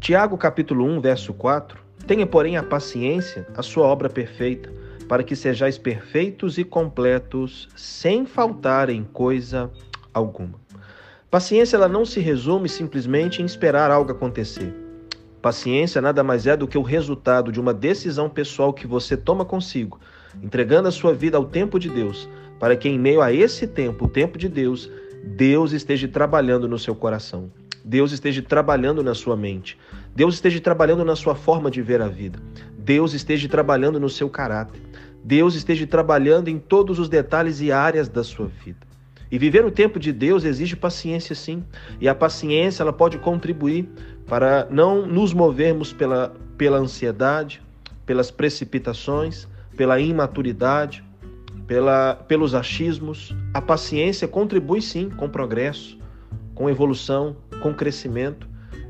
Tiago 0.00 0.38
capítulo 0.38 0.86
1, 0.86 1.00
verso 1.02 1.34
4. 1.34 1.78
Tenha, 2.06 2.26
porém, 2.26 2.56
a 2.56 2.62
paciência, 2.62 3.46
a 3.54 3.62
sua 3.62 3.84
obra 3.84 4.08
perfeita, 4.08 4.72
para 5.06 5.22
que 5.22 5.36
sejais 5.36 5.76
perfeitos 5.76 6.56
e 6.56 6.64
completos, 6.64 7.68
sem 7.76 8.24
faltar 8.24 8.88
em 8.88 9.04
coisa 9.04 9.70
alguma. 10.14 10.58
Paciência 11.30 11.76
ela 11.76 11.86
não 11.86 12.06
se 12.06 12.18
resume 12.18 12.66
simplesmente 12.66 13.42
em 13.42 13.44
esperar 13.44 13.90
algo 13.90 14.10
acontecer. 14.10 14.74
Paciência 15.42 16.00
nada 16.00 16.24
mais 16.24 16.46
é 16.46 16.56
do 16.56 16.66
que 16.66 16.78
o 16.78 16.82
resultado 16.82 17.52
de 17.52 17.60
uma 17.60 17.74
decisão 17.74 18.30
pessoal 18.30 18.72
que 18.72 18.86
você 18.86 19.18
toma 19.18 19.44
consigo, 19.44 20.00
entregando 20.42 20.88
a 20.88 20.92
sua 20.92 21.12
vida 21.12 21.36
ao 21.36 21.44
tempo 21.44 21.78
de 21.78 21.90
Deus, 21.90 22.26
para 22.58 22.74
que 22.74 22.88
em 22.88 22.98
meio 22.98 23.20
a 23.20 23.34
esse 23.34 23.66
tempo, 23.66 24.06
o 24.06 24.08
tempo 24.08 24.38
de 24.38 24.48
Deus, 24.48 24.90
Deus 25.22 25.72
esteja 25.72 26.08
trabalhando 26.08 26.66
no 26.66 26.78
seu 26.78 26.94
coração. 26.94 27.50
Deus 27.90 28.12
esteja 28.12 28.40
trabalhando 28.40 29.02
na 29.02 29.16
sua 29.16 29.36
mente. 29.36 29.76
Deus 30.14 30.34
esteja 30.34 30.60
trabalhando 30.60 31.04
na 31.04 31.16
sua 31.16 31.34
forma 31.34 31.68
de 31.68 31.82
ver 31.82 32.00
a 32.00 32.06
vida. 32.06 32.38
Deus 32.78 33.14
esteja 33.14 33.48
trabalhando 33.48 33.98
no 33.98 34.08
seu 34.08 34.30
caráter. 34.30 34.80
Deus 35.24 35.56
esteja 35.56 35.84
trabalhando 35.88 36.46
em 36.46 36.56
todos 36.56 37.00
os 37.00 37.08
detalhes 37.08 37.60
e 37.60 37.72
áreas 37.72 38.08
da 38.08 38.22
sua 38.22 38.46
vida. 38.46 38.78
E 39.28 39.36
viver 39.40 39.64
o 39.64 39.72
tempo 39.72 39.98
de 39.98 40.12
Deus 40.12 40.44
exige 40.44 40.76
paciência, 40.76 41.34
sim. 41.34 41.64
E 42.00 42.08
a 42.08 42.14
paciência 42.14 42.84
ela 42.84 42.92
pode 42.92 43.18
contribuir 43.18 43.88
para 44.24 44.68
não 44.70 45.04
nos 45.04 45.34
movermos 45.34 45.92
pela, 45.92 46.32
pela 46.56 46.78
ansiedade, 46.78 47.60
pelas 48.06 48.30
precipitações, 48.30 49.48
pela 49.76 49.98
imaturidade, 49.98 51.02
pela, 51.66 52.14
pelos 52.14 52.54
achismos. 52.54 53.34
A 53.52 53.60
paciência 53.60 54.28
contribui, 54.28 54.80
sim, 54.80 55.10
com 55.10 55.28
progresso, 55.28 55.98
com 56.60 56.68
evolução, 56.68 57.34
com 57.62 57.72
crescimento. 57.72 58.46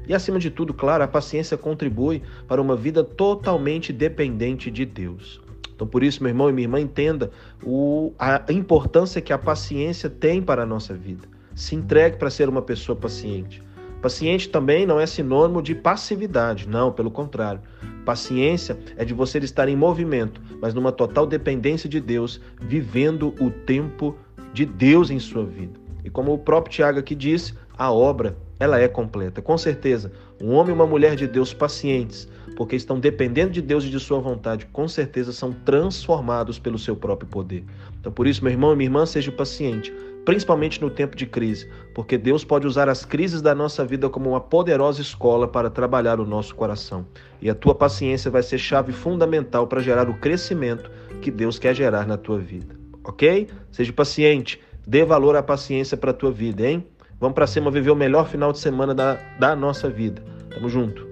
E, 0.09 0.13
acima 0.13 0.41
de 0.41 0.51
tudo, 0.51 0.75
claro, 0.75 1.05
a 1.05 1.07
paciência 1.07 1.57
contribui 1.57 2.21
para 2.49 2.61
uma 2.61 2.75
vida 2.75 3.05
totalmente 3.05 3.93
dependente 3.93 4.73
de 4.73 4.85
Deus. 4.85 5.41
Então, 5.73 5.87
por 5.87 6.03
isso, 6.03 6.21
meu 6.21 6.31
irmão 6.31 6.51
e 6.51 6.53
minha 6.53 6.65
irmã, 6.65 6.81
entenda 6.81 7.31
o, 7.63 8.13
a 8.19 8.43
importância 8.53 9.21
que 9.21 9.33
a 9.33 9.39
paciência 9.39 10.11
tem 10.11 10.43
para 10.43 10.65
a 10.65 10.67
nossa 10.67 10.95
vida. 10.95 11.29
Se 11.55 11.77
entregue 11.77 12.17
para 12.17 12.29
ser 12.29 12.49
uma 12.49 12.61
pessoa 12.61 12.97
paciente. 12.97 13.63
Paciente 14.03 14.49
também 14.49 14.85
não 14.85 14.99
é 14.99 15.07
sinônimo 15.07 15.63
de 15.63 15.73
passividade, 15.73 16.69
não, 16.69 16.91
pelo 16.91 17.11
contrário. 17.11 17.61
Paciência 18.05 18.77
é 18.97 19.05
de 19.05 19.15
você 19.15 19.39
estar 19.39 19.69
em 19.69 19.77
movimento, 19.77 20.41
mas 20.61 20.75
numa 20.75 20.91
total 20.91 21.25
dependência 21.25 21.89
de 21.89 22.01
Deus, 22.01 22.41
vivendo 22.61 23.33
o 23.41 23.49
tempo 23.49 24.17
de 24.53 24.67
Deus 24.67 25.09
em 25.09 25.21
sua 25.21 25.45
vida. 25.45 25.80
E 26.05 26.11
como 26.11 26.33
o 26.33 26.39
próprio 26.39 26.75
Tiago 26.75 26.99
aqui 26.99 27.15
disse, 27.15 27.55
a 27.77 27.93
obra 27.93 28.37
ela 28.59 28.79
é 28.79 28.87
completa. 28.87 29.41
Com 29.41 29.57
certeza, 29.57 30.13
um 30.41 30.53
homem 30.53 30.71
e 30.71 30.75
uma 30.75 30.87
mulher 30.87 31.17
de 31.17 31.27
Deus 31.27 31.55
pacientes, 31.55 32.29
porque 32.57 32.77
estão 32.77 33.01
dependendo 33.01 33.53
de 33.53 33.63
Deus 33.63 33.85
e 33.85 33.89
de 33.89 33.99
sua 33.99 34.21
vontade, 34.21 34.67
com 34.67 34.87
certeza 34.87 35.33
são 35.33 35.51
transformados 35.53 36.59
pelo 36.59 36.79
seu 36.79 36.95
próprio 36.95 37.29
poder. 37.29 37.65
Então, 37.99 38.13
por 38.13 38.27
isso, 38.27 38.45
meu 38.45 38.53
irmão 38.53 38.75
e 38.75 38.77
minha 38.77 38.87
irmã, 38.87 39.07
seja 39.07 39.33
paciente, 39.33 39.91
principalmente 40.27 40.81
no 40.81 40.91
tempo 40.91 41.17
de 41.17 41.25
crise, 41.25 41.71
porque 41.95 42.19
Deus 42.19 42.45
pode 42.45 42.67
usar 42.67 42.87
as 42.87 43.03
crises 43.03 43.41
da 43.41 43.55
nossa 43.55 43.83
vida 43.83 44.11
como 44.11 44.31
uma 44.31 44.41
poderosa 44.41 45.01
escola 45.01 45.49
para 45.49 45.71
trabalhar 45.71 46.21
o 46.21 46.27
nosso 46.27 46.55
coração. 46.55 47.07
E 47.41 47.49
a 47.49 47.55
tua 47.55 47.75
paciência 47.75 48.31
vai 48.31 48.43
ser 48.43 48.59
chave 48.59 48.93
fundamental 48.93 49.67
para 49.67 49.81
gerar 49.81 50.11
o 50.11 50.15
crescimento 50.19 50.91
que 51.23 51.31
Deus 51.31 51.59
quer 51.59 51.75
gerar 51.75 52.07
na 52.07 52.19
tua 52.19 52.39
vida. 52.39 52.79
OK? 53.05 53.49
Seja 53.73 53.93
paciente, 53.93 54.61
dê 54.87 55.05
valor 55.05 55.37
à 55.37 55.43
paciência 55.43 55.97
para 55.97 56.11
a 56.11 56.15
tua 56.15 56.31
vida, 56.31 56.67
hein? 56.67 56.87
Vamos 57.19 57.35
para 57.35 57.47
cima 57.47 57.71
viver 57.71 57.91
o 57.91 57.97
melhor 57.97 58.27
final 58.27 58.53
de 58.53 58.59
semana 58.59 58.95
da, 58.95 59.19
da 59.39 59.55
nossa 59.55 59.91
vida. 59.91 60.23
Tamo 60.51 60.69
junto. 60.69 61.10